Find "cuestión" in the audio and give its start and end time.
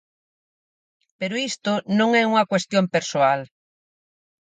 2.51-2.85